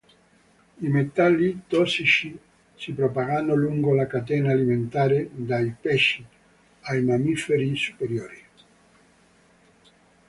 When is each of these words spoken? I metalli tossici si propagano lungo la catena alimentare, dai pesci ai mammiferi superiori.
I 0.81 0.87
metalli 0.89 1.61
tossici 1.67 2.35
si 2.75 2.91
propagano 2.91 3.53
lungo 3.53 3.93
la 3.93 4.07
catena 4.07 4.49
alimentare, 4.51 5.29
dai 5.31 5.71
pesci 5.79 6.25
ai 6.85 7.03
mammiferi 7.03 7.75
superiori. 7.75 8.43